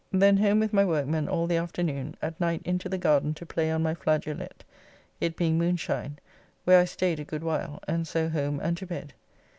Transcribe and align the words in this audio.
]Then 0.23 0.37
home 0.37 0.59
with 0.59 0.73
my 0.73 0.83
workmen 0.83 1.29
all 1.29 1.45
the 1.45 1.57
afternoon, 1.57 2.15
at 2.23 2.39
night 2.39 2.63
into 2.65 2.89
the 2.89 2.97
garden 2.97 3.35
to 3.35 3.45
play 3.45 3.69
on 3.71 3.83
my 3.83 3.93
flageolette, 3.93 4.63
it 5.19 5.37
being 5.37 5.59
moonshine, 5.59 6.17
where 6.63 6.79
I 6.79 6.85
staid 6.85 7.19
a 7.19 7.23
good 7.23 7.43
while, 7.43 7.79
and 7.87 8.07
so 8.07 8.27
home 8.27 8.59
and 8.63 8.75
to 8.77 8.87
bed. 8.87 9.13